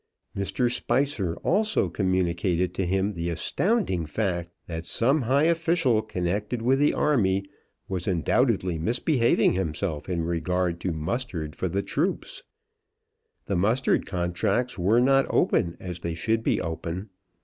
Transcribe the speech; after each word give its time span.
Mr. 0.35 0.67
Spicer 0.73 1.35
also 1.43 1.87
communicated 1.87 2.73
to 2.73 2.87
him 2.87 3.13
the 3.13 3.29
astounding 3.29 4.07
fact 4.07 4.49
that 4.65 4.87
some 4.87 5.21
high 5.21 5.43
official 5.43 6.01
connected 6.01 6.59
with 6.59 6.79
the 6.79 6.91
army 6.91 7.45
was 7.87 8.07
undoubtedly 8.07 8.79
misbehaving 8.79 9.53
himself 9.53 10.09
in 10.09 10.23
regard 10.23 10.79
to 10.79 10.91
mustard 10.91 11.55
for 11.55 11.67
the 11.67 11.83
troops. 11.83 12.41
The 13.45 13.55
mustard 13.55 14.07
contracts 14.07 14.75
were 14.75 14.99
not 15.01 15.27
open 15.29 15.77
as 15.79 15.99
they 15.99 16.15
should 16.15 16.41
be 16.43 16.59
open. 16.59 17.09